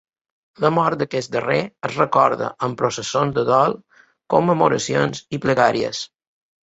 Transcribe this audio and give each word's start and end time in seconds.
La 0.63 0.69
mort 0.75 1.01
d'aquest 1.01 1.31
darrer 1.35 1.57
es 1.89 1.99
recorda 1.99 2.49
amb 2.67 2.79
processons 2.79 3.35
de 3.37 3.43
dol, 3.53 3.77
commemoracions 4.35 5.23
i 5.39 5.43
pregàries. 5.45 6.01